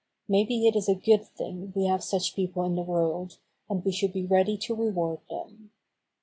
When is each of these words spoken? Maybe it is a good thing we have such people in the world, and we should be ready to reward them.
Maybe 0.27 0.67
it 0.67 0.75
is 0.75 0.89
a 0.89 0.95
good 0.95 1.27
thing 1.27 1.73
we 1.75 1.85
have 1.85 2.03
such 2.03 2.35
people 2.35 2.63
in 2.63 2.73
the 2.73 2.81
world, 2.81 3.37
and 3.69 3.85
we 3.85 3.91
should 3.91 4.13
be 4.13 4.25
ready 4.25 4.57
to 4.57 4.73
reward 4.73 5.19
them. 5.29 5.69